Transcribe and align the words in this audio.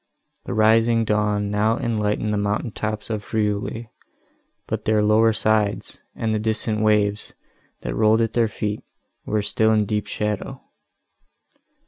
The 0.45 0.55
rising 0.55 1.05
dawn 1.05 1.51
now 1.51 1.77
enlightened 1.77 2.33
the 2.33 2.37
mountain 2.39 2.71
tops 2.71 3.11
of 3.11 3.23
Friuli, 3.23 3.91
but 4.65 4.85
their 4.85 4.99
lower 4.99 5.31
sides, 5.31 5.99
and 6.15 6.33
the 6.33 6.39
distant 6.39 6.81
waves, 6.81 7.35
that 7.81 7.93
rolled 7.93 8.21
at 8.21 8.33
their 8.33 8.47
feet, 8.47 8.81
were 9.27 9.43
still 9.43 9.71
in 9.71 9.85
deep 9.85 10.07
shadow. 10.07 10.59